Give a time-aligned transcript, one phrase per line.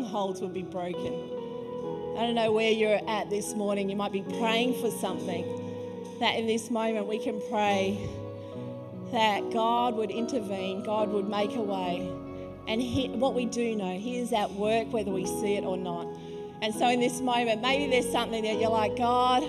[0.00, 1.12] strongholds would be broken.
[2.16, 3.90] I don't know where you're at this morning.
[3.90, 5.44] You might be praying for something.
[6.20, 8.08] That in this moment we can pray
[9.12, 12.10] that God would intervene, God would make a way.
[12.66, 15.76] And he, what we do know, He is at work whether we see it or
[15.76, 16.06] not.
[16.62, 19.42] And so in this moment, maybe there's something that you're like, God,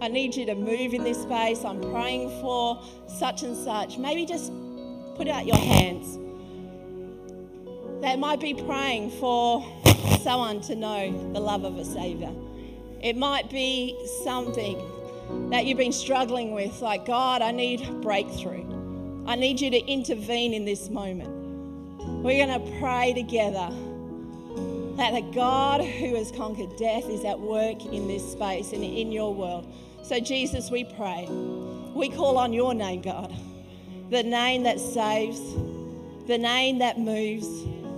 [0.00, 1.64] I need you to move in this space.
[1.64, 3.98] I'm praying for such and such.
[3.98, 4.52] Maybe just
[5.16, 6.18] put out your hands.
[8.02, 9.64] They might be praying for
[10.22, 12.32] someone to know the love of a Savior.
[13.00, 18.64] It might be something that you've been struggling with, like, God, I need breakthrough.
[19.24, 21.30] I need you to intervene in this moment.
[22.24, 23.70] We're going to pray together
[24.96, 29.12] that the God who has conquered death is at work in this space and in
[29.12, 29.72] your world.
[30.02, 31.28] So, Jesus, we pray.
[31.94, 33.32] We call on your name, God,
[34.10, 35.40] the name that saves,
[36.26, 37.46] the name that moves,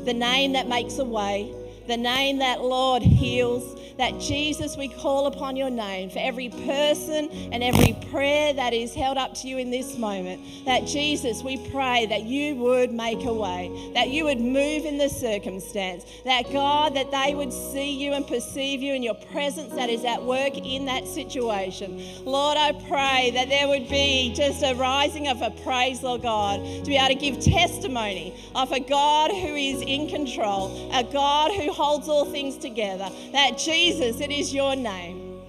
[0.05, 1.55] the name that makes a way,
[1.87, 7.31] the name that, Lord, heals, that Jesus, we call upon your name for every person
[7.53, 10.43] and every prayer that is held up to you in this moment.
[10.65, 14.99] That Jesus, we pray that you would make a way, that you would move in
[14.99, 19.73] the circumstance, that God, that they would see you and perceive you in your presence
[19.75, 22.03] that is at work in that situation.
[22.25, 26.61] Lord, I pray that there would be just a rising of a praise, Lord God,
[26.65, 31.53] to be able to give testimony of a God who is in control, a God
[31.53, 35.41] who holds all things together, that Jesus it is your name,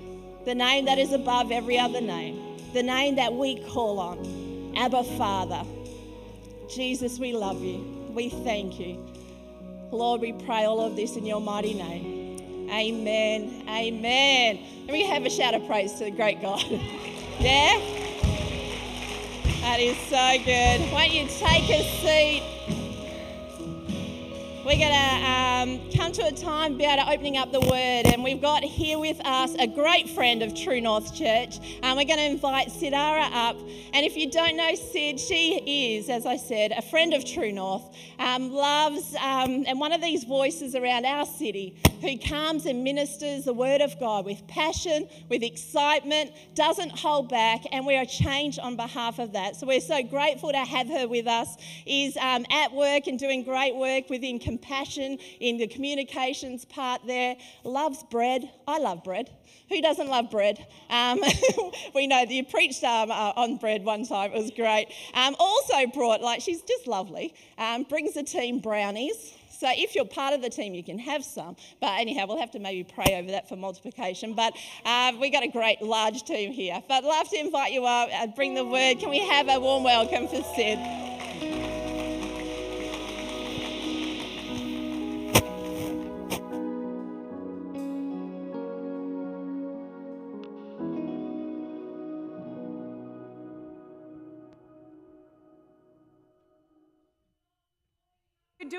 [0.44, 4.74] the name that is above every other name, the name that we call on.
[4.76, 5.64] Abba, Father.
[6.68, 7.78] Jesus, we love you.
[8.10, 9.06] We thank you.
[9.92, 12.70] Lord, we pray all of this in your mighty name.
[12.70, 13.64] Amen.
[13.70, 14.60] Amen.
[14.86, 16.64] Let me have a shout of praise to the great God.
[17.40, 17.80] yeah?
[19.62, 20.92] That is so good.
[20.92, 22.55] Won't you take a seat?
[24.66, 28.42] We're going to um, come to a time about opening up the word, and we've
[28.42, 31.60] got here with us a great friend of True North Church.
[31.84, 33.58] Um, we're going to invite Sidara up,
[33.94, 37.52] and if you don't know Sid, she is, as I said, a friend of True
[37.52, 37.84] North,
[38.18, 43.46] um, loves, um, and one of these voices around our city who comes and ministers
[43.46, 48.58] the word of God with passion, with excitement, doesn't hold back, and we are changed
[48.60, 49.58] on behalf of that.
[49.58, 51.56] So we're so grateful to have her with us.
[51.86, 57.36] Is um, at work and doing great work within compassion in the communications part there.
[57.64, 58.50] Loves bread.
[58.68, 59.30] I love bread.
[59.70, 60.66] Who doesn't love bread?
[60.90, 61.22] Um,
[61.96, 64.32] we know that you preached um, uh, on bread one time.
[64.32, 64.88] It was great.
[65.14, 67.34] Um, also brought, like, she's just lovely.
[67.58, 69.34] Um, brings the team brownies.
[69.50, 71.56] So if you're part of the team, you can have some.
[71.82, 74.36] But anyhow, we'll have to maybe pray over that for multiplication.
[74.36, 74.54] But
[74.86, 76.82] uh, we've got a great large team here.
[76.88, 79.00] But love to invite you up and bring the word.
[79.00, 81.85] Can we have a warm welcome for Sid?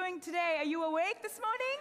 [0.07, 0.57] Doing today?
[0.59, 1.79] Are you awake this morning?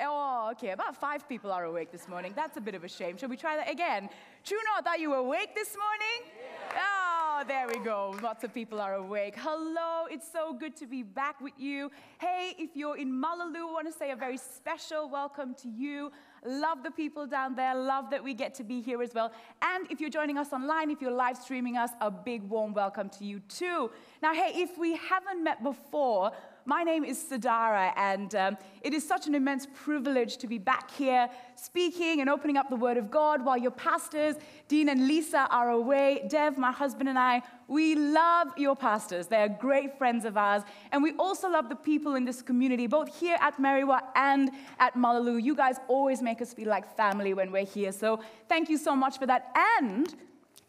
[0.00, 0.70] Oh, okay.
[0.70, 2.32] About five people are awake this morning.
[2.34, 3.16] That's a bit of a shame.
[3.16, 4.08] Shall we try that again?
[4.44, 6.32] True North, are you awake this morning?
[6.72, 6.80] Yeah.
[6.80, 8.16] Oh, there we go.
[8.20, 9.34] Lots of people are awake.
[9.38, 11.90] Hello, it's so good to be back with you.
[12.20, 16.10] Hey, if you're in Mullaloo, I want to say a very special welcome to you.
[16.44, 17.74] Love the people down there.
[17.74, 19.30] Love that we get to be here as well.
[19.62, 23.08] And if you're joining us online, if you're live streaming us, a big warm welcome
[23.10, 23.90] to you too.
[24.22, 26.32] Now, hey, if we haven't met before,
[26.70, 30.88] my name is Sadara, and um, it is such an immense privilege to be back
[30.92, 34.36] here speaking and opening up the Word of God while your pastors,
[34.68, 36.24] Dean and Lisa, are away.
[36.28, 39.26] Dev, my husband, and I, we love your pastors.
[39.26, 40.62] They are great friends of ours.
[40.92, 44.94] And we also love the people in this community, both here at Merriwa and at
[44.94, 45.42] Mullaloo.
[45.42, 47.90] You guys always make us feel like family when we're here.
[47.90, 49.50] So thank you so much for that.
[49.80, 50.14] And,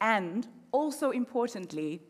[0.01, 2.01] and also importantly,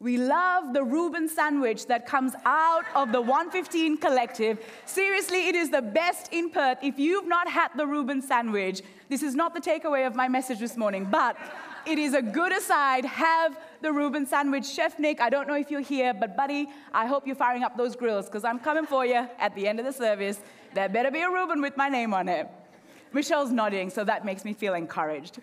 [0.00, 4.58] we love the Reuben sandwich that comes out of the 115 collective.
[4.84, 6.78] Seriously, it is the best in Perth.
[6.82, 10.58] If you've not had the Reuben sandwich, this is not the takeaway of my message
[10.58, 11.38] this morning, but
[11.86, 13.06] it is a good aside.
[13.06, 14.66] Have the Reuben sandwich.
[14.66, 17.76] Chef Nick, I don't know if you're here, but buddy, I hope you're firing up
[17.76, 20.38] those grills because I'm coming for you at the end of the service.
[20.74, 22.46] There better be a Reuben with my name on it.
[23.12, 25.38] Michelle's nodding, so that makes me feel encouraged.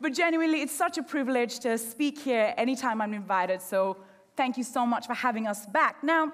[0.00, 3.60] But genuinely, it's such a privilege to speak here anytime I'm invited.
[3.60, 3.96] So
[4.36, 6.04] thank you so much for having us back.
[6.04, 6.32] Now,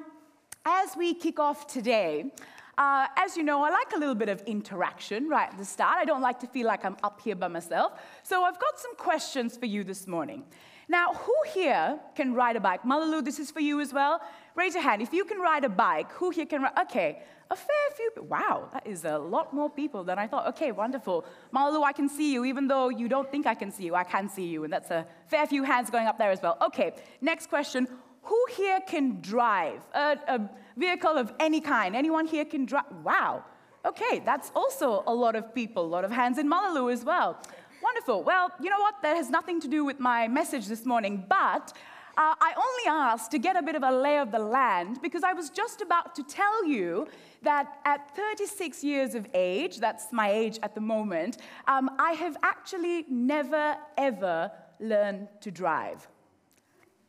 [0.67, 2.31] as we kick off today,
[2.77, 5.97] uh, as you know, I like a little bit of interaction right at the start.
[5.99, 7.93] I don't like to feel like I'm up here by myself.
[8.23, 10.45] So I've got some questions for you this morning.
[10.89, 12.85] Now, who here can ride a bike?
[12.85, 14.21] Mullaloo, this is for you as well.
[14.55, 15.01] Raise your hand.
[15.01, 16.79] If you can ride a bike, who here can ride?
[16.83, 17.23] Okay,
[17.55, 18.11] a fair few.
[18.37, 20.47] Wow, that is a lot more people than I thought.
[20.53, 21.25] Okay, wonderful.
[21.53, 23.95] Mullaloo, I can see you, even though you don't think I can see you.
[23.95, 26.57] I can see you, and that's a fair few hands going up there as well.
[26.69, 26.89] Okay,
[27.21, 27.89] next question.
[28.31, 31.95] Who here can drive a, a vehicle of any kind?
[31.95, 32.91] Anyone here can drive?
[33.03, 33.45] Wow.
[33.85, 37.39] Okay, that's also a lot of people, a lot of hands in Mullaloo as well.
[37.83, 38.23] Wonderful.
[38.31, 38.95] Well, you know what?
[39.03, 41.75] That has nothing to do with my message this morning, but
[42.17, 45.25] uh, I only asked to get a bit of a lay of the land because
[45.25, 47.09] I was just about to tell you
[47.45, 51.39] that at 36 years of age, that's my age at the moment,
[51.69, 54.51] um, I have actually never, ever
[54.81, 56.09] learned to drive.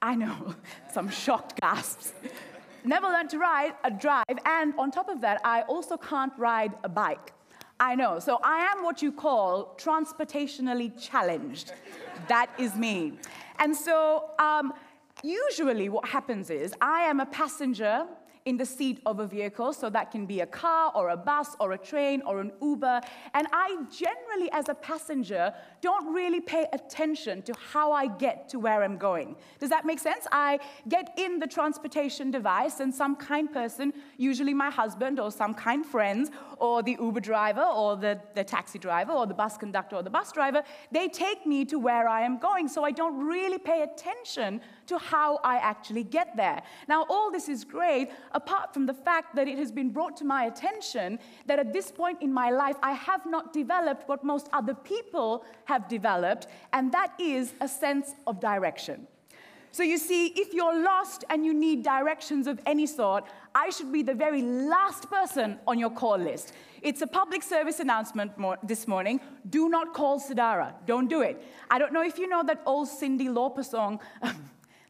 [0.01, 0.55] I know,
[0.93, 2.13] some shocked gasps.
[2.83, 6.73] never learned to ride a drive, and on top of that, I also can't ride
[6.83, 7.33] a bike.
[7.79, 8.19] I know.
[8.19, 11.73] So I am what you call transportationally challenged.
[12.27, 13.13] that is me.
[13.59, 14.73] And so um,
[15.23, 18.05] usually what happens is I am a passenger
[18.45, 19.73] in the seat of a vehicle.
[19.73, 23.01] So that can be a car or a bus or a train or an Uber.
[23.33, 28.59] And I generally, as a passenger, don't really pay attention to how I get to
[28.59, 29.35] where I'm going.
[29.59, 30.27] Does that make sense?
[30.31, 35.53] I get in the transportation device, and some kind person, usually my husband or some
[35.53, 39.95] kind friends, or the Uber driver or the, the taxi driver or the bus conductor
[39.95, 42.67] or the bus driver, they take me to where I am going.
[42.67, 46.61] So I don't really pay attention to how I actually get there.
[46.87, 50.25] Now, all this is great, apart from the fact that it has been brought to
[50.25, 54.47] my attention that at this point in my life, I have not developed what most
[54.53, 59.07] other people have developed, and that is a sense of direction.
[59.75, 63.91] So you see, if you're lost and you need directions of any sort, I should
[63.91, 66.53] be the very last person on your call list.
[66.81, 68.31] It's a public service announcement
[68.65, 69.19] this morning.
[69.49, 70.73] Do not call Sidara.
[70.85, 71.43] Don't do it.
[71.69, 73.99] I don't know if you know that old Cyndi Lauper song.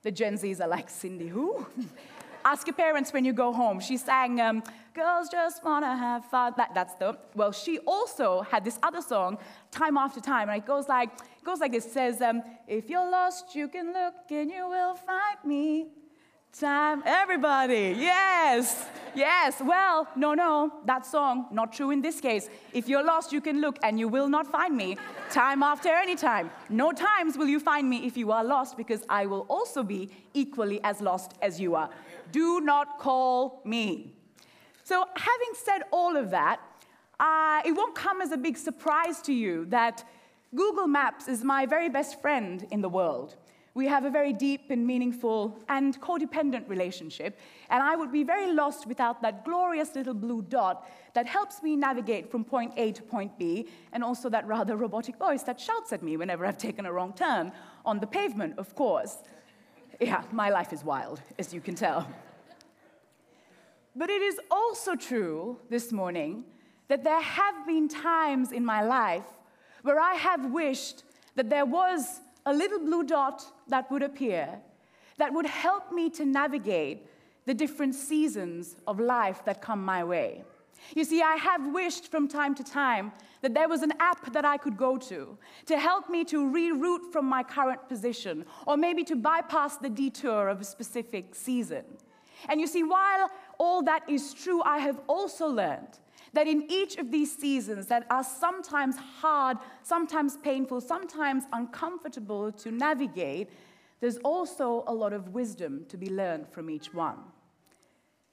[0.05, 1.65] the Gen Zs are like, Cyndi who?
[2.45, 3.79] Ask your parents when you go home.
[3.79, 4.61] She sang, um,
[4.93, 6.53] Girls Just Wanna Have Fun.
[6.57, 9.39] That, that's the, well, she also had this other song,
[9.71, 12.87] time after time, and it goes like, it goes like this, it says, um, If
[12.87, 15.87] you're lost, you can look and you will find me.
[16.57, 19.61] Time, everybody, yes, yes.
[19.61, 22.49] Well, no, no, that song, not true in this case.
[22.71, 24.95] If you're lost, you can look and you will not find me.
[25.29, 26.49] Time after any time.
[26.69, 30.09] No times will you find me if you are lost, because I will also be
[30.33, 31.89] equally as lost as you are.
[32.31, 34.13] Do not call me.
[34.85, 36.61] So, having said all of that,
[37.19, 40.05] uh, it won't come as a big surprise to you that
[40.55, 43.35] Google Maps is my very best friend in the world.
[43.75, 47.37] We have a very deep and meaningful and codependent relationship,
[47.69, 51.75] and I would be very lost without that glorious little blue dot that helps me
[51.75, 55.91] navigate from point A to point B, and also that rather robotic voice that shouts
[55.91, 57.51] at me whenever I've taken a wrong turn
[57.85, 59.17] on the pavement, of course.
[59.99, 62.07] Yeah, my life is wild, as you can tell.
[63.93, 66.45] But it is also true this morning
[66.87, 69.27] that there have been times in my life
[69.81, 71.03] where I have wished
[71.35, 74.59] that there was a little blue dot that would appear
[75.17, 77.07] that would help me to navigate
[77.45, 80.43] the different seasons of life that come my way.
[80.93, 83.11] You see, I have wished from time to time
[83.41, 85.37] that there was an app that I could go to
[85.67, 90.49] to help me to reroute from my current position, or maybe to bypass the detour
[90.49, 91.85] of a specific season.
[92.49, 95.99] And you see, while all that is true, I have also learned
[96.35, 102.71] that in each of these seasons that are sometimes hard, sometimes painful, sometimes uncomfortable to
[102.71, 103.49] navigate,
[104.01, 107.17] there's also a lot of wisdom to be learned from each one.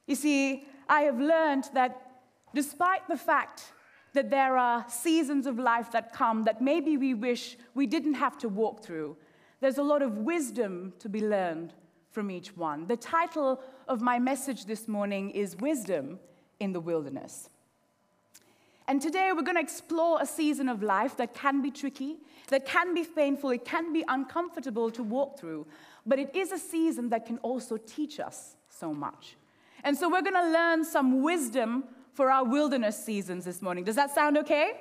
[0.08, 2.20] You see, I have learned that
[2.54, 3.72] despite the fact
[4.14, 8.36] that there are seasons of life that come that maybe we wish we didn't have
[8.38, 9.16] to walk through,
[9.60, 11.72] there's a lot of wisdom to be learned
[12.10, 12.88] from each one.
[12.88, 16.18] The title of my message this morning is Wisdom
[16.58, 17.48] in the Wilderness.
[18.88, 22.16] And today we're going to explore a season of life that can be tricky,
[22.48, 25.66] that can be painful, it can be uncomfortable to walk through,
[26.04, 29.36] but it is a season that can also teach us so much.
[29.84, 33.84] And so we're going to learn some wisdom for our wilderness seasons this morning.
[33.84, 34.80] Does that sound okay?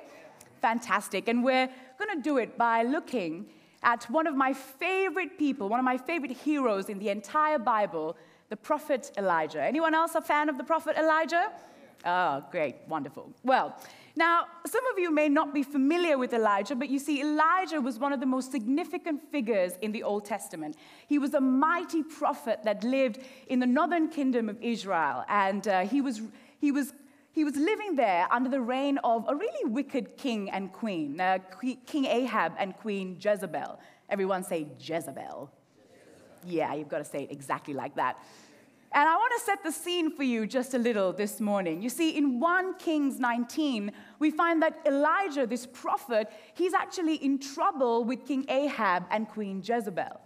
[0.60, 1.28] Fantastic.
[1.28, 1.68] And we're
[1.98, 3.46] going to do it by looking
[3.82, 8.16] at one of my favorite people, one of my favorite heroes in the entire Bible,
[8.48, 9.62] the prophet Elijah.
[9.62, 11.50] Anyone else a fan of the prophet Elijah?
[12.04, 13.32] Oh, great, wonderful.
[13.44, 13.76] Well,
[14.14, 17.98] now, some of you may not be familiar with Elijah, but you see, Elijah was
[17.98, 20.76] one of the most significant figures in the Old Testament.
[21.06, 25.86] He was a mighty prophet that lived in the northern kingdom of Israel, and uh,
[25.86, 26.20] he, was,
[26.60, 26.92] he was
[27.32, 31.38] he was living there under the reign of a really wicked king and queen, uh,
[31.86, 33.80] King Ahab and Queen Jezebel.
[34.10, 35.50] Everyone say Jezebel.
[36.44, 38.18] Yeah, you've got to say it exactly like that.
[38.94, 41.80] And I want to set the scene for you just a little this morning.
[41.80, 47.38] You see, in 1 Kings 19, we find that Elijah, this prophet, he's actually in
[47.38, 50.20] trouble with King Ahab and Queen Jezebel.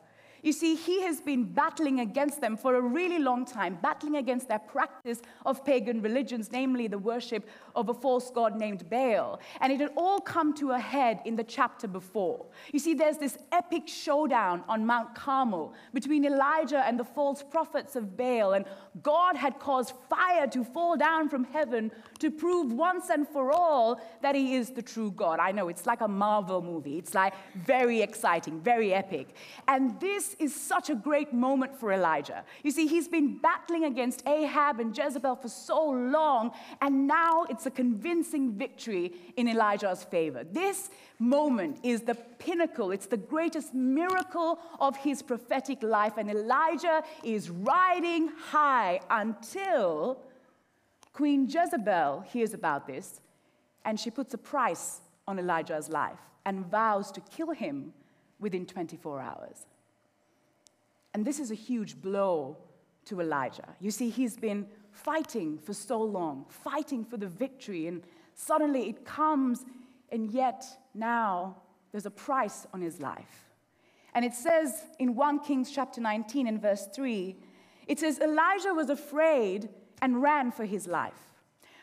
[0.47, 4.47] You see, he has been battling against them for a really long time, battling against
[4.47, 9.41] their practice of pagan religions, namely the worship of a false god named Baal.
[9.61, 12.47] And it had all come to a head in the chapter before.
[12.73, 17.97] You see, there's this epic showdown on Mount Carmel between Elijah and the false prophets
[17.97, 18.53] of Baal.
[18.53, 18.67] And
[19.03, 24.01] God had caused fire to fall down from heaven to prove once and for all
[24.23, 25.41] that he is the true God.
[25.41, 29.35] I know it's like a Marvel movie, it's like very exciting, very epic.
[29.67, 32.45] And this is such a great moment for Elijah.
[32.63, 37.67] You see, he's been battling against Ahab and Jezebel for so long, and now it's
[37.67, 40.45] a convincing victory in Elijah's favor.
[40.45, 47.03] This moment is the pinnacle, it's the greatest miracle of his prophetic life, and Elijah
[47.23, 50.19] is riding high until
[51.13, 53.21] Queen Jezebel hears about this,
[53.85, 57.93] and she puts a price on Elijah's life and vows to kill him
[58.39, 59.67] within 24 hours.
[61.17, 62.59] And this is a huge blow
[63.07, 63.75] to Elijah.
[63.81, 68.03] You see, he's been fighting for so long, fighting for the victory, and
[68.35, 69.65] suddenly it comes,
[70.13, 71.57] and yet now
[71.91, 73.49] there's a price on his life.
[74.13, 77.35] And it says in 1 Kings chapter 19 and verse 3,
[77.87, 79.71] it says, Elijah was afraid
[80.03, 81.31] and ran for his life.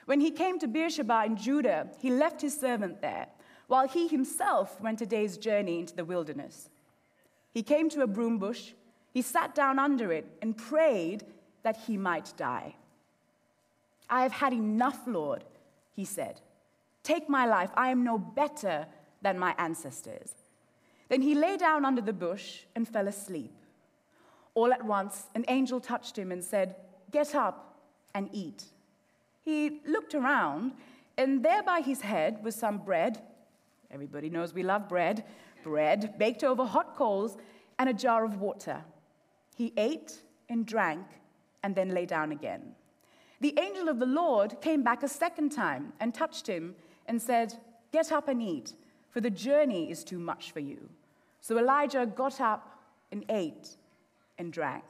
[0.05, 3.25] When he came to Beersheba in Judah, he left his servant there,
[3.65, 6.69] while he himself went a day's journey into the wilderness.
[7.49, 8.73] He came to a broom bush
[9.13, 11.23] he sat down under it and prayed
[11.61, 12.75] that he might die.
[14.09, 15.43] I have had enough, Lord,
[15.95, 16.41] he said.
[17.03, 17.69] Take my life.
[17.75, 18.87] I am no better
[19.21, 20.33] than my ancestors.
[21.09, 23.53] Then he lay down under the bush and fell asleep.
[24.55, 26.75] All at once, an angel touched him and said,
[27.11, 27.77] Get up
[28.15, 28.65] and eat.
[29.43, 30.73] He looked around,
[31.17, 33.21] and there by his head was some bread.
[33.91, 35.23] Everybody knows we love bread.
[35.63, 37.37] Bread baked over hot coals
[37.77, 38.83] and a jar of water.
[39.55, 41.05] He ate and drank
[41.63, 42.75] and then lay down again.
[43.39, 46.75] The angel of the Lord came back a second time and touched him
[47.07, 47.55] and said,
[47.91, 48.73] Get up and eat,
[49.09, 50.89] for the journey is too much for you.
[51.41, 52.79] So Elijah got up
[53.11, 53.77] and ate
[54.37, 54.83] and drank.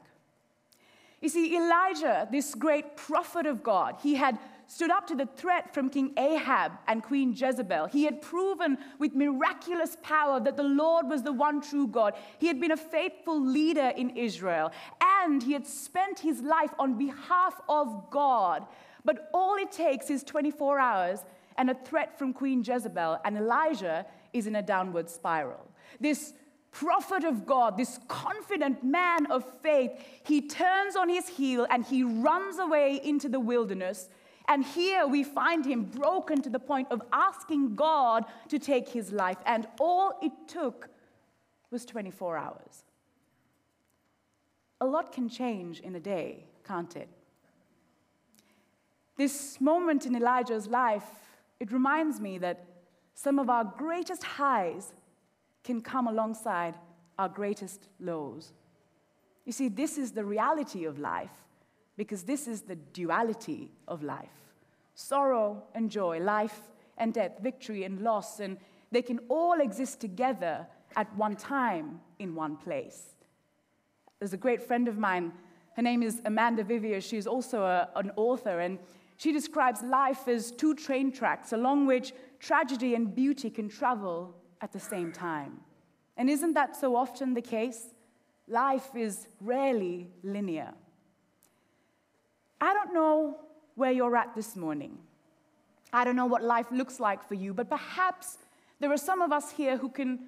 [1.19, 4.37] You see, Elijah, this great prophet of God, he had
[4.73, 7.85] stood up to the threat from King Ahab and Queen Jezebel.
[7.87, 12.15] He had proven with miraculous power that the Lord was the one true God.
[12.39, 16.97] He had been a faithful leader in Israel, and he had spent his life on
[16.97, 18.65] behalf of God.
[19.05, 21.19] But all it takes is 24 hours
[21.57, 25.69] and a threat from Queen Jezebel, and Elijah is in a downward spiral.
[25.99, 26.33] This
[26.71, 29.91] prophet of God, this confident man of faith,
[30.23, 34.09] he turns on his heel and he runs away into the wilderness
[34.47, 39.11] and here we find him broken to the point of asking God to take his
[39.11, 39.37] life.
[39.45, 40.89] And all it took
[41.71, 42.83] was 24 hours.
[44.81, 47.07] A lot can change in a day, can't it?
[49.15, 51.05] This moment in Elijah's life,
[51.59, 52.65] it reminds me that
[53.13, 54.93] some of our greatest highs
[55.63, 56.75] can come alongside
[57.17, 58.51] our greatest lows.
[59.45, 61.29] You see, this is the reality of life
[61.97, 64.29] because this is the duality of life
[64.95, 66.69] sorrow and joy, life
[66.99, 68.57] and death, victory and loss, and
[68.91, 73.15] they can all exist together at one time in one place.
[74.19, 75.31] There's a great friend of mine,
[75.75, 78.77] her name is Amanda Vivier, she's also a, an author, and
[79.17, 84.71] she describes life as two train tracks along which tragedy and beauty can travel at
[84.71, 85.59] the same time.
[86.17, 87.87] And isn't that so often the case?
[88.47, 90.73] Life is rarely linear.
[92.63, 93.39] I don't know
[93.75, 94.97] where you're at this morning.
[95.91, 98.37] I don't know what life looks like for you, but perhaps
[98.79, 100.19] there are some of us here who can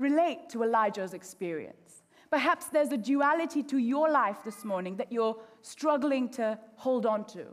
[0.00, 2.02] relate to Elijah's experience.
[2.28, 7.24] Perhaps there's a duality to your life this morning that you're struggling to hold on
[7.26, 7.46] to.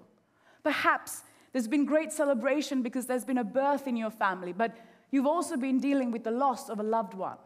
[0.63, 1.21] Perhaps
[1.51, 4.75] there's been great celebration because there's been a birth in your family, but
[5.11, 7.37] you've also been dealing with the loss of a loved one.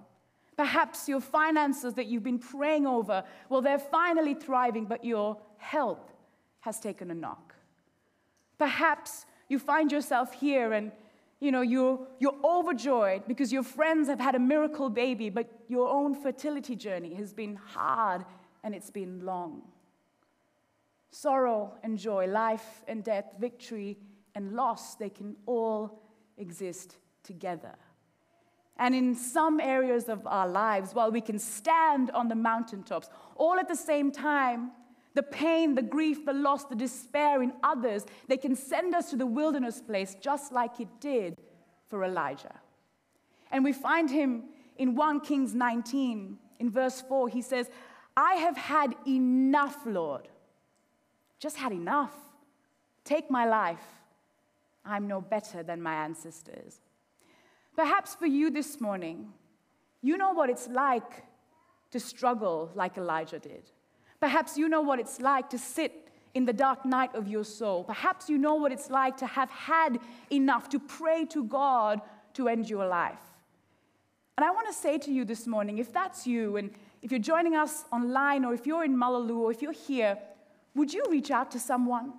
[0.56, 6.14] Perhaps your finances that you've been praying over, well, they're finally thriving, but your health
[6.68, 7.56] has taken a knock.
[8.58, 10.92] Perhaps you find yourself here and
[11.40, 15.88] you know you're, you're overjoyed because your friends have had a miracle baby, but your
[15.88, 18.26] own fertility journey has been hard
[18.66, 19.62] and it's been long.
[21.12, 23.98] Sorrow and joy, life and death, victory
[24.36, 26.02] and loss, they can all
[26.38, 27.76] exist together.
[28.78, 33.58] And in some areas of our lives, while we can stand on the mountaintops, all
[33.58, 34.72] at the same time,
[35.18, 39.16] the pain, the grief, the loss, the despair in others, they can send us to
[39.16, 41.42] the wilderness place just like it did
[41.90, 42.54] for Elijah.
[43.52, 44.44] And we find him
[44.78, 47.30] in 1 Kings 19, in verse 4.
[47.30, 47.68] He says,
[48.16, 50.28] I have had enough, Lord.
[51.40, 52.14] Just had enough.
[53.04, 53.88] Take my life.
[54.86, 56.80] I'm no better than my ancestors.
[57.76, 59.30] Perhaps for you this morning,
[60.04, 61.24] you know what it's like
[61.90, 63.72] to struggle like Elijah did.
[64.20, 67.84] Perhaps you know what it's like to sit in the dark night of your soul.
[67.84, 70.00] Perhaps you know what it's like to have had
[70.32, 72.02] enough, to pray to God
[72.34, 73.20] to end your life.
[74.38, 76.70] And I want to say to you this morning if that's you, and
[77.02, 80.18] if you're joining us online, or if you're in Mullaloo, or if you're here,
[80.76, 82.14] would you reach out to someone?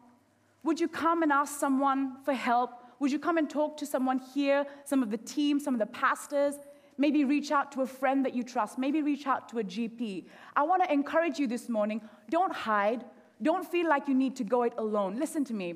[0.64, 2.73] Would you come and ask someone for help?
[2.99, 5.87] Would you come and talk to someone here, some of the team, some of the
[5.87, 6.57] pastors?
[6.99, 8.76] Maybe reach out to a friend that you trust.
[8.76, 10.26] Maybe reach out to a GP.
[10.57, 13.05] I want to encourage you this morning don't hide.
[13.40, 15.17] Don't feel like you need to go it alone.
[15.17, 15.75] Listen to me.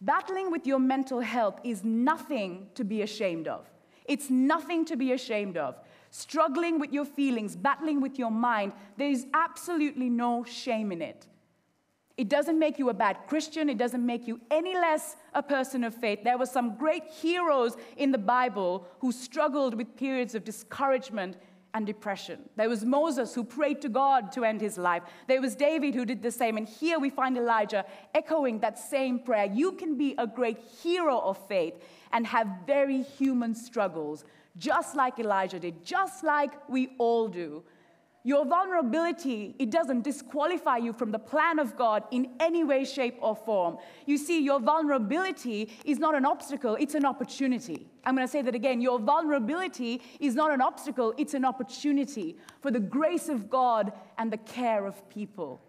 [0.00, 3.68] Battling with your mental health is nothing to be ashamed of.
[4.04, 5.76] It's nothing to be ashamed of.
[6.10, 11.26] Struggling with your feelings, battling with your mind, there is absolutely no shame in it.
[12.16, 13.68] It doesn't make you a bad Christian.
[13.68, 16.20] It doesn't make you any less a person of faith.
[16.22, 21.36] There were some great heroes in the Bible who struggled with periods of discouragement
[21.74, 22.38] and depression.
[22.54, 25.02] There was Moses who prayed to God to end his life.
[25.26, 26.56] There was David who did the same.
[26.56, 29.46] And here we find Elijah echoing that same prayer.
[29.46, 31.74] You can be a great hero of faith
[32.12, 34.24] and have very human struggles,
[34.56, 37.64] just like Elijah did, just like we all do.
[38.26, 43.18] Your vulnerability, it doesn't disqualify you from the plan of God in any way, shape,
[43.20, 43.76] or form.
[44.06, 47.86] You see, your vulnerability is not an obstacle, it's an opportunity.
[48.02, 48.80] I'm going to say that again.
[48.80, 54.32] Your vulnerability is not an obstacle, it's an opportunity for the grace of God and
[54.32, 55.60] the care of people.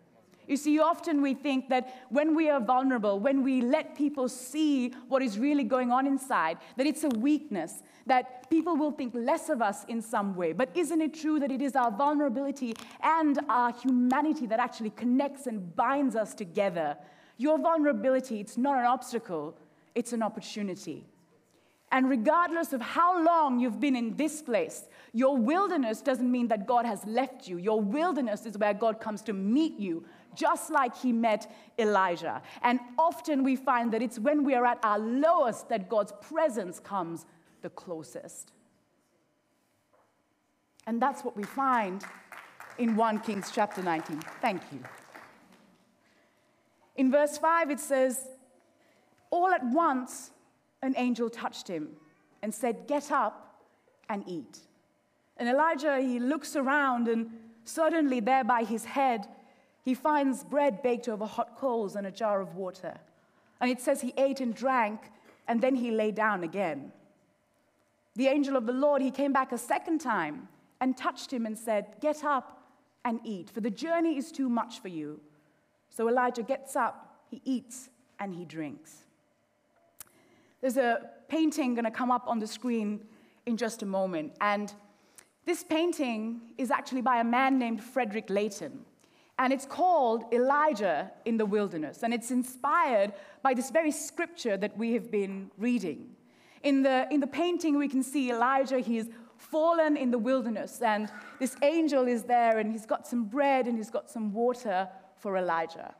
[0.47, 4.89] You see, often we think that when we are vulnerable, when we let people see
[5.07, 9.49] what is really going on inside, that it's a weakness, that people will think less
[9.49, 10.53] of us in some way.
[10.53, 15.47] But isn't it true that it is our vulnerability and our humanity that actually connects
[15.47, 16.97] and binds us together?
[17.37, 19.57] Your vulnerability, it's not an obstacle,
[19.95, 21.05] it's an opportunity.
[21.91, 26.67] And regardless of how long you've been in this place, your wilderness doesn't mean that
[26.67, 27.57] God has left you.
[27.57, 30.03] Your wilderness is where God comes to meet you,
[30.35, 32.41] just like he met Elijah.
[32.61, 36.79] And often we find that it's when we are at our lowest that God's presence
[36.79, 37.25] comes
[37.61, 38.51] the closest.
[40.87, 42.03] And that's what we find
[42.77, 44.19] in 1 Kings chapter 19.
[44.41, 44.79] Thank you.
[46.95, 48.27] In verse 5, it says,
[49.31, 50.31] All at once
[50.81, 51.89] an angel touched him
[52.41, 53.63] and said, Get up
[54.09, 54.59] and eat.
[55.37, 57.31] And Elijah, he looks around, and
[57.65, 59.27] suddenly there by his head,
[59.85, 62.97] he finds bread baked over hot coals and a jar of water.
[63.61, 64.99] And it says he ate and drank,
[65.47, 66.91] and then he lay down again.
[68.15, 70.49] The angel of the Lord, he came back a second time
[70.81, 72.63] and touched him and said, Get up
[73.05, 75.21] and eat, for the journey is too much for you.
[75.89, 79.03] So Elijah gets up, he eats, and he drinks.
[80.61, 83.01] There's a painting going to come up on the screen
[83.45, 84.33] in just a moment.
[84.41, 84.73] And
[85.45, 88.83] this painting is actually by a man named Frederic Leighton.
[89.37, 92.03] And it's called Elijah in the Wilderness.
[92.03, 96.15] And it's inspired by this very scripture that we have been reading.
[96.63, 100.81] In the, in the painting, we can see Elijah, he is fallen in the wilderness,
[100.81, 104.87] and this angel is there, and he's got some bread and he's got some water
[105.17, 105.93] for Elijah.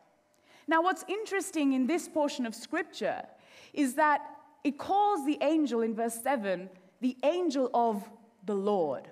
[0.68, 3.24] Now, what's interesting in this portion of scripture
[3.74, 4.22] is that
[4.64, 6.70] it calls the angel in verse 7
[7.02, 8.04] the angel of
[8.46, 9.10] the Lord.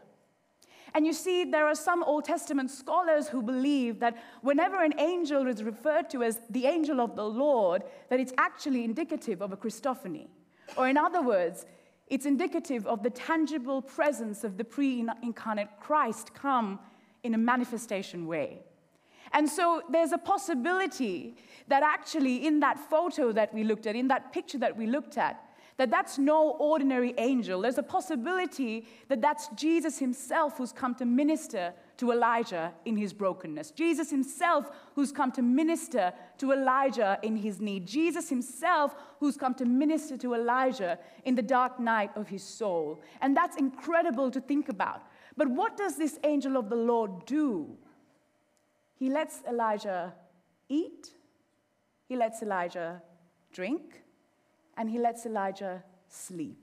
[0.95, 5.47] And you see, there are some Old Testament scholars who believe that whenever an angel
[5.47, 9.57] is referred to as the angel of the Lord, that it's actually indicative of a
[9.57, 10.27] Christophany.
[10.77, 11.65] Or in other words,
[12.07, 16.79] it's indicative of the tangible presence of the pre incarnate Christ come
[17.23, 18.61] in a manifestation way.
[19.31, 21.37] And so there's a possibility
[21.69, 25.17] that actually, in that photo that we looked at, in that picture that we looked
[25.17, 25.43] at,
[25.77, 27.61] that that's no ordinary angel.
[27.61, 33.13] There's a possibility that that's Jesus himself who's come to minister to Elijah in his
[33.13, 33.71] brokenness.
[33.71, 37.87] Jesus himself who's come to minister to Elijah in his need.
[37.87, 43.01] Jesus himself who's come to minister to Elijah in the dark night of his soul.
[43.21, 45.03] And that's incredible to think about.
[45.35, 47.77] But what does this angel of the Lord do?
[48.95, 50.13] He lets Elijah
[50.69, 51.09] eat,
[52.07, 53.01] he lets Elijah
[53.51, 54.02] drink,
[54.77, 56.57] and he lets Elijah sleep.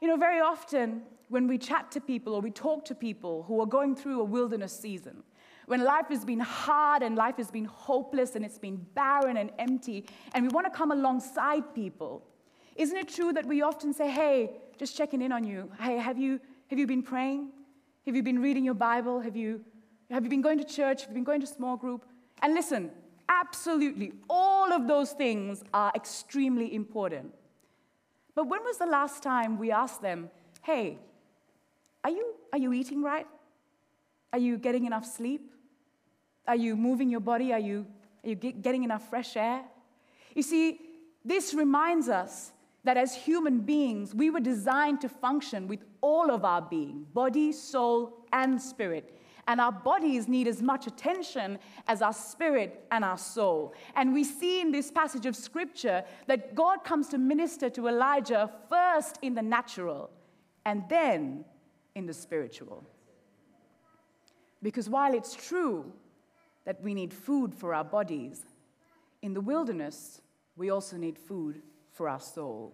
[0.00, 3.60] You know, very often when we chat to people or we talk to people who
[3.60, 5.22] are going through a wilderness season,
[5.66, 9.52] when life has been hard and life has been hopeless and it's been barren and
[9.58, 12.26] empty, and we want to come alongside people,
[12.74, 15.70] isn't it true that we often say, Hey, just checking in on you.
[15.78, 17.50] Hey, have you, have you been praying?
[18.06, 19.20] Have you been reading your Bible?
[19.20, 19.62] Have you,
[20.10, 21.02] have you been going to church?
[21.02, 22.06] Have you been going to small group?
[22.40, 22.90] And listen,
[23.30, 27.32] absolutely, all of those things are extremely important.
[28.34, 30.30] But when was the last time we asked them,
[30.62, 30.98] hey,
[32.04, 33.26] are you, are you eating right?
[34.32, 35.52] Are you getting enough sleep?
[36.46, 37.52] Are you moving your body?
[37.52, 37.86] Are you,
[38.24, 39.62] are you get, getting enough fresh air?
[40.34, 40.80] You see,
[41.24, 42.52] this reminds us
[42.84, 47.52] that as human beings, we were designed to function with all of our being body,
[47.52, 49.14] soul, and spirit.
[49.50, 51.58] And our bodies need as much attention
[51.88, 53.74] as our spirit and our soul.
[53.96, 58.48] And we see in this passage of scripture that God comes to minister to Elijah
[58.68, 60.08] first in the natural
[60.64, 61.44] and then
[61.96, 62.84] in the spiritual.
[64.62, 65.92] Because while it's true
[66.64, 68.42] that we need food for our bodies,
[69.20, 70.20] in the wilderness,
[70.56, 71.60] we also need food
[71.90, 72.72] for our soul.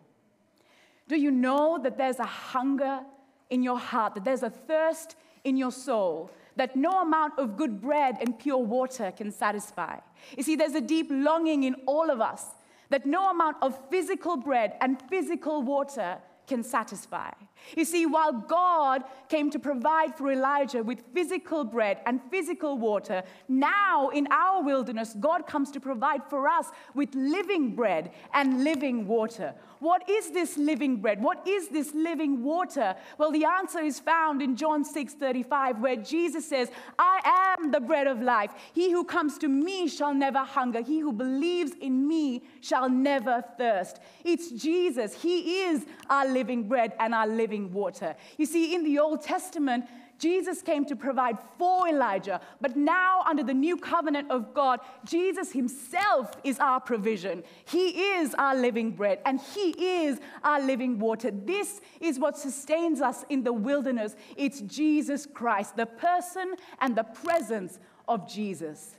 [1.09, 3.01] Do you know that there's a hunger
[3.49, 7.81] in your heart, that there's a thirst in your soul that no amount of good
[7.81, 9.99] bread and pure water can satisfy?
[10.37, 12.45] You see, there's a deep longing in all of us
[12.91, 17.31] that no amount of physical bread and physical water can satisfy.
[17.77, 23.23] You see, while God came to provide for Elijah with physical bread and physical water,
[23.49, 29.07] now in our wilderness, God comes to provide for us with living bread and living
[29.07, 29.55] water.
[29.79, 31.23] What is this living bread?
[31.23, 32.95] What is this living water?
[33.19, 37.81] Well, the answer is found in John 6 35, where Jesus says, I am the
[37.81, 38.53] bread of life.
[38.73, 40.81] He who comes to me shall never hunger.
[40.81, 44.01] He who believes in me shall never thirst.
[44.25, 45.15] It's Jesus.
[45.15, 48.15] He is our living bread and our living water.
[48.37, 49.87] You see, in the Old Testament,
[50.19, 55.53] Jesus came to provide for Elijah, but now under the new covenant of God, Jesus
[55.53, 57.43] himself is our provision.
[57.67, 59.71] He is our living bread and he
[60.05, 61.31] is our living water.
[61.31, 64.17] This is what sustains us in the wilderness.
[64.37, 67.79] It's Jesus Christ, the person and the presence
[68.09, 68.95] of Jesus.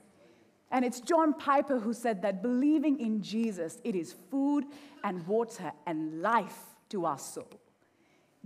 [0.70, 4.66] And it's John Piper who said that believing in Jesus, it is food
[5.04, 7.50] and water and life to our soul.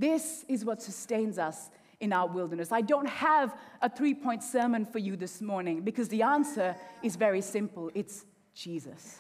[0.01, 2.71] This is what sustains us in our wilderness.
[2.71, 7.15] I don't have a three point sermon for you this morning because the answer is
[7.15, 9.19] very simple it's Jesus.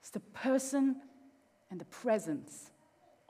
[0.00, 0.96] It's the person
[1.70, 2.72] and the presence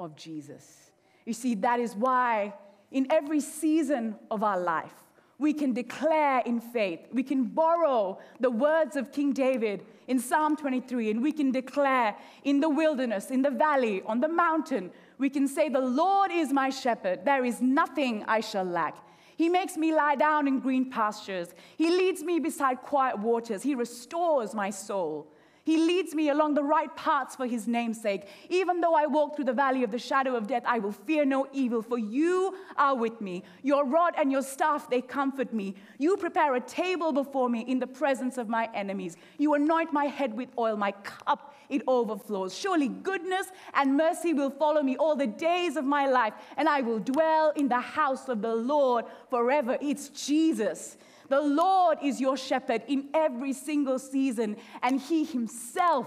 [0.00, 0.92] of Jesus.
[1.26, 2.54] You see, that is why
[2.90, 4.94] in every season of our life,
[5.38, 7.00] we can declare in faith.
[7.12, 12.16] We can borrow the words of King David in Psalm 23, and we can declare
[12.44, 16.52] in the wilderness, in the valley, on the mountain, we can say, The Lord is
[16.52, 18.96] my shepherd, there is nothing I shall lack.
[19.36, 21.48] He makes me lie down in green pastures.
[21.76, 23.62] He leads me beside quiet waters.
[23.62, 25.26] He restores my soul.
[25.64, 28.26] He leads me along the right paths for his name's sake.
[28.48, 31.24] Even though I walk through the valley of the shadow of death, I will fear
[31.24, 33.44] no evil, for you are with me.
[33.62, 35.76] Your rod and your staff, they comfort me.
[35.98, 39.16] You prepare a table before me in the presence of my enemies.
[39.38, 42.56] You anoint my head with oil, my cup, it overflows.
[42.56, 46.80] Surely goodness and mercy will follow me all the days of my life, and I
[46.80, 49.78] will dwell in the house of the Lord forever.
[49.80, 50.96] It's Jesus.
[51.28, 56.06] The Lord is your shepherd in every single season, and He Himself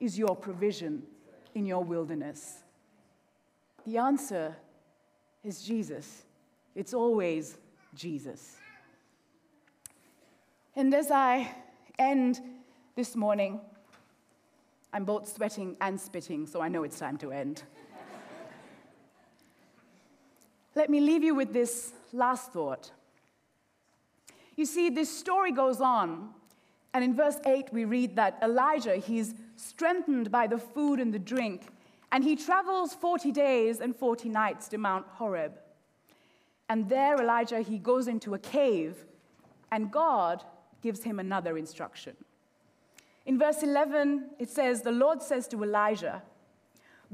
[0.00, 1.02] is your provision
[1.54, 2.62] in your wilderness.
[3.86, 4.56] The answer
[5.42, 6.22] is Jesus.
[6.74, 7.56] It's always
[7.94, 8.56] Jesus.
[10.74, 11.54] And as I
[11.98, 12.40] end
[12.96, 13.60] this morning,
[14.92, 17.62] I'm both sweating and spitting, so I know it's time to end.
[20.74, 22.90] Let me leave you with this last thought.
[24.56, 26.30] You see, this story goes on,
[26.92, 31.18] and in verse 8, we read that Elijah, he's strengthened by the food and the
[31.18, 31.68] drink,
[32.12, 35.58] and he travels 40 days and 40 nights to Mount Horeb.
[36.68, 39.04] And there, Elijah, he goes into a cave,
[39.72, 40.44] and God
[40.82, 42.14] gives him another instruction.
[43.26, 46.22] In verse 11, it says, The Lord says to Elijah,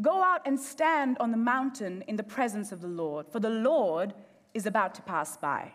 [0.02, 3.50] Go out and stand on the mountain in the presence of the Lord, for the
[3.50, 4.14] Lord
[4.54, 5.72] is about to pass by.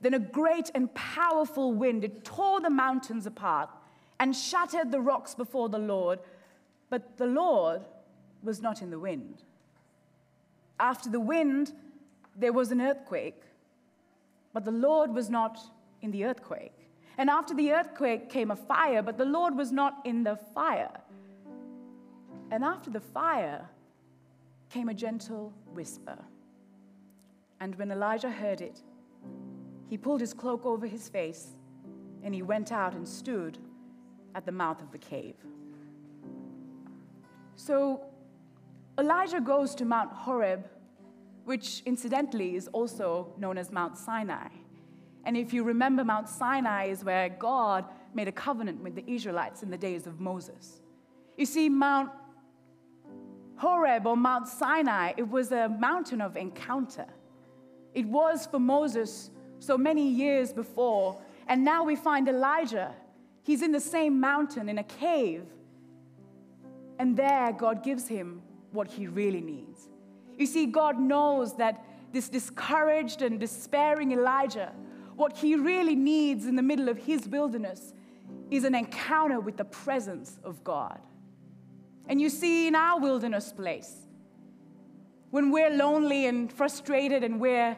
[0.00, 3.70] Then a great and powerful wind, it tore the mountains apart
[4.20, 6.18] and shattered the rocks before the Lord.
[6.90, 7.82] But the Lord
[8.42, 9.42] was not in the wind.
[10.78, 11.72] After the wind,
[12.36, 13.42] there was an earthquake,
[14.52, 15.58] but the Lord was not
[16.02, 16.72] in the earthquake.
[17.18, 21.00] And after the earthquake came a fire, but the Lord was not in the fire.
[22.50, 23.66] And after the fire
[24.68, 26.18] came a gentle whisper.
[27.60, 28.82] And when Elijah heard it,
[29.88, 31.48] he pulled his cloak over his face
[32.22, 33.58] and he went out and stood
[34.34, 35.36] at the mouth of the cave.
[37.54, 38.02] So
[38.98, 40.68] Elijah goes to Mount Horeb,
[41.44, 44.48] which incidentally is also known as Mount Sinai.
[45.24, 49.62] And if you remember, Mount Sinai is where God made a covenant with the Israelites
[49.62, 50.80] in the days of Moses.
[51.36, 52.10] You see, Mount
[53.56, 57.06] Horeb or Mount Sinai, it was a mountain of encounter.
[57.94, 61.20] It was for Moses so many years before.
[61.48, 62.94] And now we find Elijah.
[63.42, 65.44] He's in the same mountain in a cave.
[66.98, 68.42] And there, God gives him
[68.72, 69.88] what he really needs.
[70.38, 74.72] You see, God knows that this discouraged and despairing Elijah,
[75.16, 77.94] what he really needs in the middle of his wilderness
[78.50, 81.00] is an encounter with the presence of God.
[82.08, 83.92] And you see, in our wilderness place,
[85.30, 87.76] when we're lonely and frustrated and we're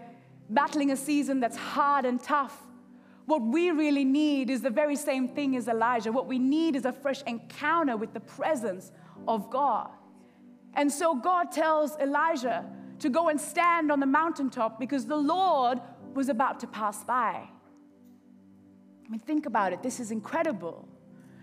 [0.50, 2.62] battling a season that's hard and tough,
[3.26, 6.10] what we really need is the very same thing as Elijah.
[6.10, 8.90] What we need is a fresh encounter with the presence
[9.26, 9.90] of God.
[10.74, 12.64] And so God tells Elijah
[13.00, 15.80] to go and stand on the mountaintop because the Lord
[16.14, 17.48] was about to pass by.
[19.08, 19.82] I mean, think about it.
[19.82, 20.88] This is incredible.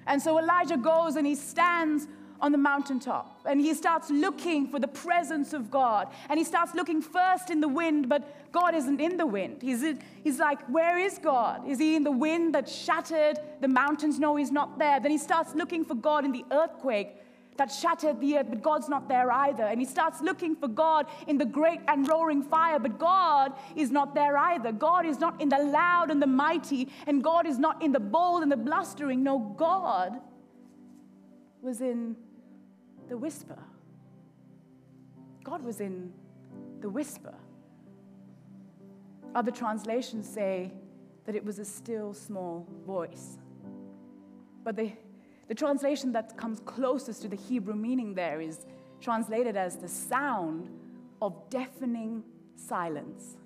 [0.07, 2.07] And so Elijah goes and he stands
[2.41, 6.07] on the mountaintop and he starts looking for the presence of God.
[6.29, 9.61] And he starts looking first in the wind, but God isn't in the wind.
[9.61, 9.83] He's,
[10.23, 11.67] he's like, Where is God?
[11.67, 14.19] Is he in the wind that shattered the mountains?
[14.19, 14.99] No, he's not there.
[14.99, 17.21] Then he starts looking for God in the earthquake
[17.57, 19.63] that shattered the earth, but God's not there either.
[19.63, 23.91] And he starts looking for God in the great and roaring fire, but God is
[23.91, 24.73] not there either.
[24.73, 27.99] God is not in the loud and the mighty, and God is not in the
[27.99, 29.23] bold and the blustering.
[29.23, 30.19] No, God
[31.61, 32.17] was in
[33.07, 33.57] the whisper.
[35.43, 36.11] God was in
[36.81, 37.33] the whisper.
[39.33, 40.71] Other translations say
[41.25, 43.37] that it was a still small voice.
[44.63, 44.91] But the,
[45.47, 48.65] the translation that comes closest to the Hebrew meaning there is
[49.01, 50.69] translated as the sound
[51.21, 52.23] of deafening
[52.55, 53.37] silence.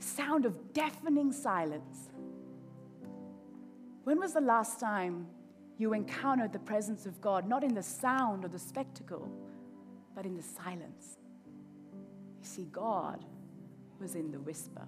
[0.00, 2.08] Sound of deafening silence.
[4.04, 5.26] When was the last time
[5.78, 9.28] you encountered the presence of God, not in the sound or the spectacle,
[10.14, 11.16] but in the silence.
[12.40, 13.24] You see, God
[14.00, 14.86] was in the whisper.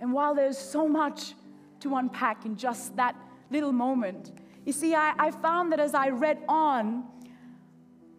[0.00, 1.34] And while there's so much
[1.80, 3.14] to unpack in just that
[3.50, 4.32] little moment,
[4.66, 7.04] you see, I, I found that as I read on,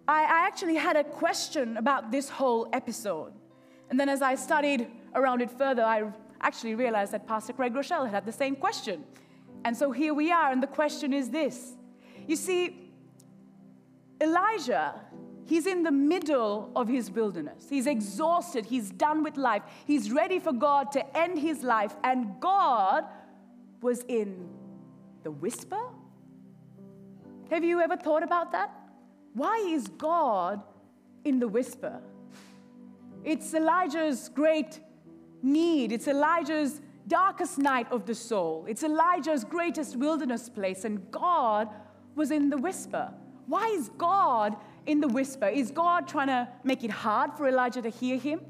[0.07, 3.33] I, I actually had a question about this whole episode.
[3.89, 8.05] And then as I studied around it further, I actually realized that Pastor Craig Groeschel
[8.05, 9.03] had had the same question.
[9.65, 11.73] And so here we are, and the question is this.
[12.27, 12.91] You see,
[14.21, 14.95] Elijah,
[15.45, 17.67] he's in the middle of his wilderness.
[17.69, 22.39] He's exhausted, he's done with life, he's ready for God to end his life, and
[22.39, 23.05] God
[23.81, 24.49] was in
[25.23, 25.79] the whisper?
[27.49, 28.71] Have you ever thought about that?
[29.33, 30.61] Why is God
[31.23, 32.01] in the whisper?
[33.23, 34.79] It's Elijah's great
[35.41, 38.65] need, it's Elijah's darkest night of the soul.
[38.67, 41.69] It's Elijah's greatest wilderness place, and God
[42.15, 43.11] was in the whisper.
[43.47, 45.47] Why is God in the whisper?
[45.47, 48.41] Is God trying to make it hard for Elijah to hear him?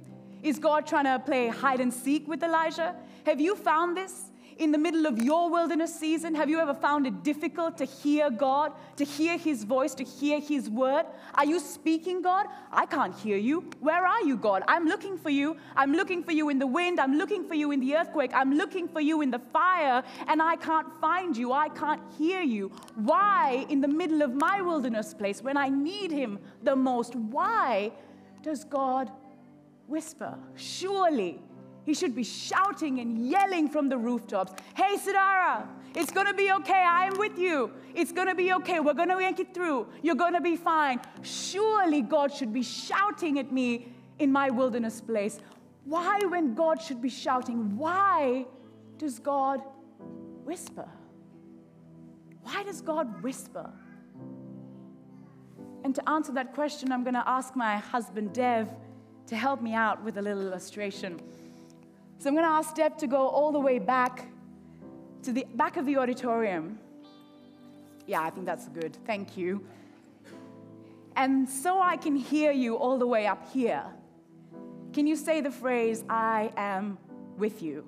[0.43, 2.95] Is God trying to play hide and seek with Elijah?
[3.25, 4.31] Have you found this?
[4.57, 6.35] In the middle of your wilderness season?
[6.35, 10.39] Have you ever found it difficult to hear God, to hear His voice, to hear
[10.39, 11.05] His word?
[11.35, 12.47] Are you speaking, God?
[12.71, 13.69] I can't hear you.
[13.79, 14.63] Where are you, God?
[14.67, 15.57] I'm looking for you.
[15.75, 16.99] I'm looking for you in the wind.
[16.99, 18.31] I'm looking for you in the earthquake.
[18.33, 21.51] I'm looking for you in the fire, and I can't find you.
[21.51, 22.71] I can't hear you.
[22.95, 27.91] Why, in the middle of my wilderness place, when I need Him the most, why
[28.41, 29.11] does God
[29.87, 30.37] whisper?
[30.55, 31.39] Surely
[31.85, 36.83] he should be shouting and yelling from the rooftops Hey, Sidara, it's to be okay.
[36.87, 37.71] I am with you.
[37.93, 38.79] It's to be okay.
[38.79, 39.87] We're to make it through.
[40.01, 40.99] You're to be fine.
[41.21, 45.39] Surely God should be shouting at me in my wilderness place.
[45.85, 48.45] Why, when God should be shouting, why
[48.97, 49.61] does God
[50.45, 50.87] whisper?
[52.41, 53.69] Why does God whisper?
[55.83, 58.69] And to answer that question, I'm to ask my husband, Dev,
[59.27, 61.19] to help me out with a little illustration.
[62.19, 64.27] So I'm going to ask Dev to go all the way back
[65.23, 66.79] to the back of the auditorium.
[68.05, 68.97] Yeah, I think that's good.
[69.05, 69.65] Thank you.
[71.15, 73.83] And so I can hear you all the way up here.
[74.93, 76.97] Can you say the phrase, I am
[77.37, 77.87] with you?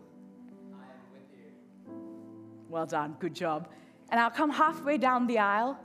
[0.74, 1.52] I am with you.
[2.70, 3.16] Well done.
[3.20, 3.70] Good job.
[4.10, 5.80] And I'll come halfway down the aisle.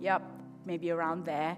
[0.00, 0.22] Yep.
[0.64, 1.56] maybe around there.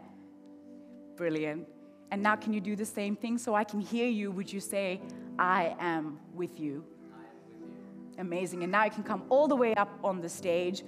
[1.17, 1.67] Brilliant.
[2.11, 4.31] And now, can you do the same thing so I can hear you?
[4.31, 5.01] Would you say,
[5.39, 6.85] I am with you?
[8.19, 8.63] Amazing.
[8.63, 10.83] And now you can come all the way up on the stage.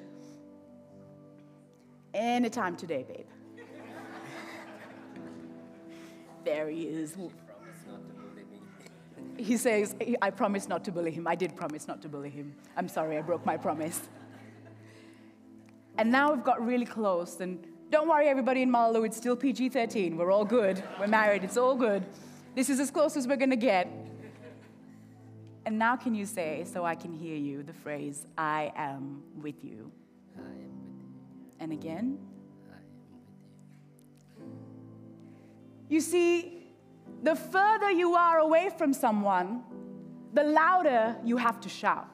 [2.12, 3.26] Anytime today, babe.
[6.44, 7.16] there he is.
[9.36, 11.26] He says, I promise not to bully him.
[11.26, 12.54] I did promise not to bully him.
[12.76, 14.00] I'm sorry, I broke my promise.
[15.98, 17.40] And now we've got really close.
[17.40, 20.16] And don't worry, everybody in Mullaloo, it's still PG 13.
[20.16, 20.82] We're all good.
[20.98, 22.04] We're married, it's all good.
[22.54, 23.88] This is as close as we're going to get.
[25.66, 29.62] And now, can you say, so I can hear you, the phrase, I am with
[29.62, 29.92] you?
[30.36, 31.54] I am with you.
[31.60, 32.18] And again,
[32.68, 32.82] I am
[34.38, 34.48] with
[35.88, 35.96] you.
[35.96, 36.62] You see,
[37.22, 39.62] the further you are away from someone,
[40.32, 42.08] the louder you have to shout.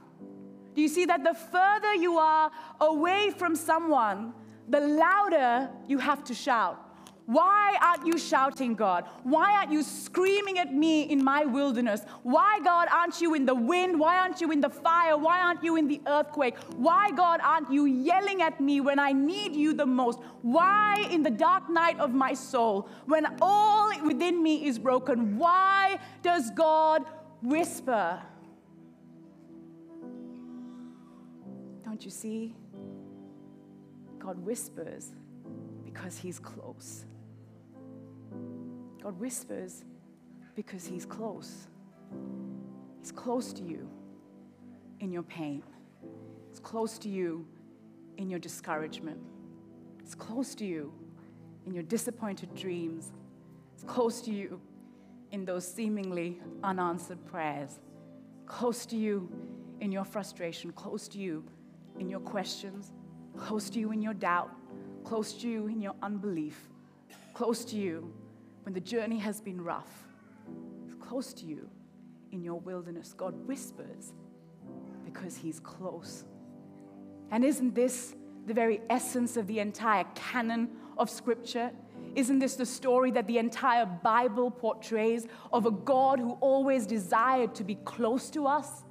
[0.74, 4.34] Do you see that the further you are away from someone,
[4.68, 6.82] the louder you have to shout?
[7.26, 9.04] Why aren't you shouting, God?
[9.24, 12.02] Why aren't you screaming at me in my wilderness?
[12.22, 13.98] Why, God, aren't you in the wind?
[13.98, 15.16] Why aren't you in the fire?
[15.16, 16.56] Why aren't you in the earthquake?
[16.76, 20.20] Why, God, aren't you yelling at me when I need you the most?
[20.42, 25.98] Why, in the dark night of my soul, when all within me is broken, why
[26.22, 27.04] does God
[27.42, 28.22] whisper?
[31.84, 32.54] Don't you see?
[34.26, 35.12] God whispers
[35.84, 37.04] because he's close.
[39.00, 39.84] God whispers
[40.56, 41.68] because he's close.
[42.98, 43.88] He's close to you
[44.98, 45.62] in your pain.
[46.50, 47.46] He's close to you
[48.16, 49.20] in your discouragement.
[50.02, 50.92] He's close to you
[51.64, 53.12] in your disappointed dreams.
[53.76, 54.60] He's close to you
[55.30, 57.78] in those seemingly unanswered prayers.
[58.46, 59.30] Close to you
[59.78, 60.72] in your frustration.
[60.72, 61.44] Close to you
[62.00, 62.90] in your questions.
[63.36, 64.50] Close to you in your doubt.
[65.04, 66.68] Close to you in your unbelief.
[67.34, 68.12] Close to you
[68.64, 70.06] when the journey has been rough.
[71.00, 71.68] Close to you
[72.32, 73.14] in your wilderness.
[73.16, 74.12] God whispers
[75.04, 76.24] because He's close.
[77.30, 78.14] And isn't this
[78.46, 81.70] the very essence of the entire canon of Scripture?
[82.14, 87.54] Isn't this the story that the entire Bible portrays of a God who always desired
[87.56, 88.85] to be close to us?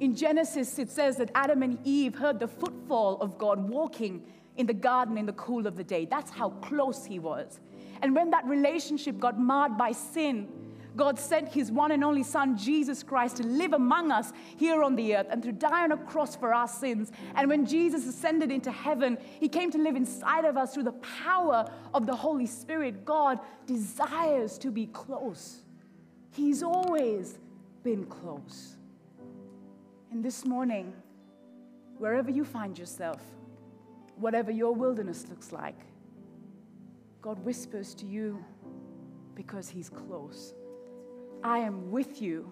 [0.00, 4.24] In Genesis, it says that Adam and Eve heard the footfall of God walking
[4.56, 6.06] in the garden in the cool of the day.
[6.06, 7.60] That's how close he was.
[8.00, 10.48] And when that relationship got marred by sin,
[10.96, 14.96] God sent his one and only Son, Jesus Christ, to live among us here on
[14.96, 17.12] the earth and to die on a cross for our sins.
[17.36, 20.92] And when Jesus ascended into heaven, he came to live inside of us through the
[20.92, 23.04] power of the Holy Spirit.
[23.04, 25.62] God desires to be close,
[26.32, 27.38] he's always
[27.82, 28.76] been close.
[30.10, 30.92] And this morning,
[31.98, 33.20] wherever you find yourself,
[34.16, 35.78] whatever your wilderness looks like,
[37.22, 38.44] God whispers to you
[39.36, 40.52] because He's close.
[41.44, 42.50] I am with you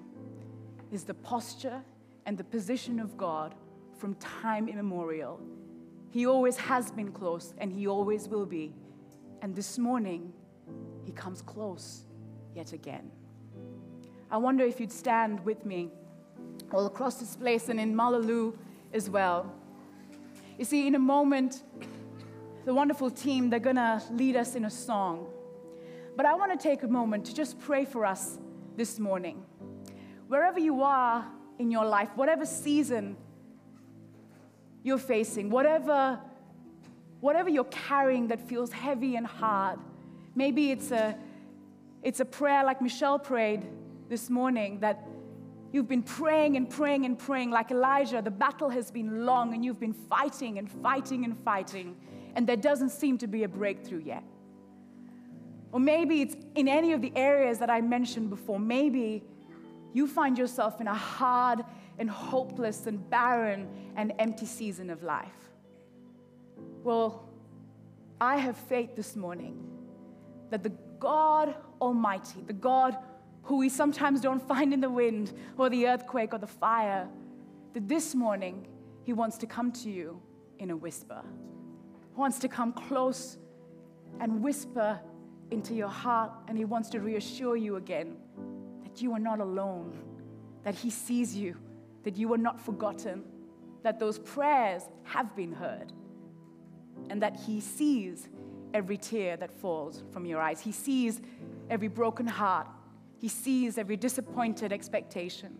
[0.92, 1.82] is the posture
[2.26, 3.56] and the position of God
[3.98, 5.40] from time immemorial.
[6.10, 8.72] He always has been close and He always will be.
[9.42, 10.32] And this morning,
[11.04, 12.04] He comes close
[12.54, 13.10] yet again.
[14.30, 15.90] I wonder if you'd stand with me
[16.72, 18.56] all across this place and in Mullaloo
[18.92, 19.52] as well.
[20.58, 21.62] You see, in a moment,
[22.64, 25.26] the wonderful team, they're going to lead us in a song.
[26.16, 28.38] But I want to take a moment to just pray for us
[28.76, 29.42] this morning.
[30.26, 31.26] Wherever you are
[31.58, 33.16] in your life, whatever season
[34.82, 36.18] you're facing, whatever,
[37.20, 39.78] whatever you're carrying that feels heavy and hard,
[40.34, 41.16] maybe it's a,
[42.02, 43.66] it's a prayer like Michelle prayed
[44.08, 45.06] this morning that
[45.72, 48.22] You've been praying and praying and praying like Elijah.
[48.22, 51.96] The battle has been long and you've been fighting and fighting and fighting,
[52.34, 54.24] and there doesn't seem to be a breakthrough yet.
[55.70, 58.58] Or maybe it's in any of the areas that I mentioned before.
[58.58, 59.22] Maybe
[59.92, 61.62] you find yourself in a hard
[61.98, 65.50] and hopeless and barren and empty season of life.
[66.82, 67.28] Well,
[68.20, 69.62] I have faith this morning
[70.50, 72.96] that the God Almighty, the God
[73.42, 77.08] who we sometimes don't find in the wind or the earthquake or the fire,
[77.72, 78.66] that this morning
[79.04, 80.20] He wants to come to you
[80.58, 81.22] in a whisper.
[82.14, 83.38] He wants to come close
[84.20, 85.00] and whisper
[85.50, 88.16] into your heart, and He wants to reassure you again
[88.82, 89.96] that you are not alone,
[90.64, 91.56] that He sees you,
[92.02, 93.24] that you are not forgotten,
[93.82, 95.92] that those prayers have been heard,
[97.08, 98.28] and that He sees
[98.74, 100.60] every tear that falls from your eyes.
[100.60, 101.20] He sees
[101.70, 102.66] every broken heart
[103.18, 105.56] he sees every disappointed expectation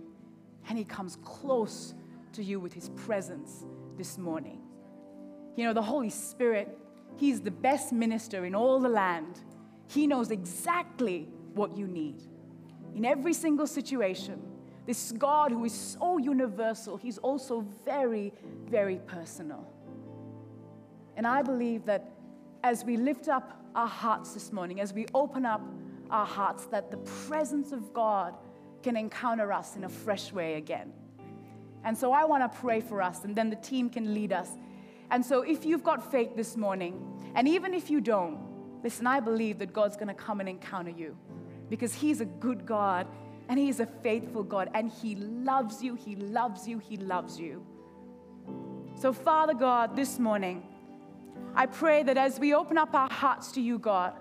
[0.69, 1.95] and He comes close
[2.33, 3.65] to you with His presence
[3.97, 4.61] this morning.
[5.57, 6.79] You know, the Holy Spirit,
[7.17, 9.41] He's the best minister in all the land.
[9.89, 12.23] He knows exactly what you need.
[12.95, 14.41] In every single situation,
[14.87, 18.33] this God who is so universal, He's also very,
[18.67, 19.67] very personal.
[21.17, 22.13] And I believe that
[22.63, 25.63] as we lift up our hearts this morning, as we open up
[26.11, 28.35] our hearts, that the presence of God
[28.83, 30.93] can encounter us in a fresh way again.
[31.85, 34.51] And so I want to pray for us, and then the team can lead us.
[35.11, 37.01] And so if you've got faith this morning,
[37.35, 38.39] and even if you don't,
[38.83, 41.17] listen, I believe that God's going to come and encounter you
[41.69, 43.07] because He's a good God
[43.49, 47.39] and He is a faithful God and He loves you, He loves you, He loves
[47.39, 47.65] you.
[49.01, 50.63] So, Father God, this morning,
[51.55, 54.13] I pray that as we open up our hearts to you, God,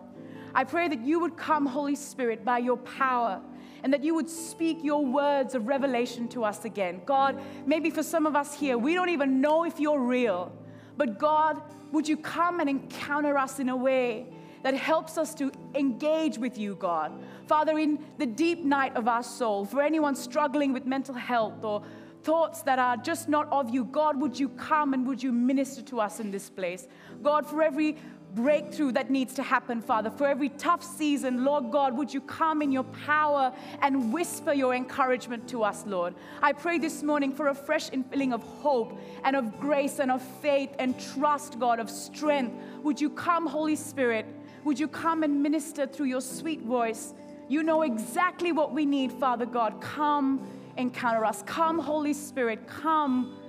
[0.57, 3.39] I pray that you would come, Holy Spirit, by your power
[3.83, 6.99] and that you would speak your words of revelation to us again.
[7.05, 10.51] God, maybe for some of us here, we don't even know if you're real,
[10.97, 14.25] but God, would you come and encounter us in a way
[14.63, 17.11] that helps us to engage with you, God?
[17.45, 21.83] Father, in the deep night of our soul, for anyone struggling with mental health or
[22.23, 25.83] thoughts that are just not of you, God, would you come and would you minister
[25.83, 26.87] to us in this place?
[27.21, 27.95] God, for every
[28.35, 30.09] breakthrough that needs to happen, Father.
[30.09, 34.75] For every tough season, Lord God, would you come in your power and whisper your
[34.75, 36.13] encouragement to us, Lord?
[36.41, 40.21] I pray this morning for a fresh infilling of hope and of grace and of
[40.41, 42.55] faith and trust, God, of strength.
[42.83, 44.25] Would you come, Holy Spirit?
[44.63, 47.13] Would you come and minister through your sweet voice?
[47.47, 49.79] You know exactly what we need, Father God.
[49.81, 51.43] Come encounter us.
[51.43, 52.67] Come, Holy Spirit.
[52.67, 53.39] Come,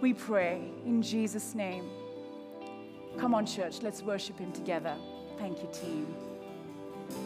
[0.00, 1.97] we pray in Jesus' name.
[3.18, 4.94] Come on, church, let's worship Him together.
[5.38, 6.27] Thank you, team.